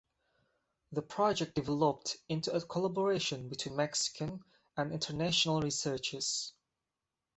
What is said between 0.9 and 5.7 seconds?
The project developed into a collaboration between Mexican and international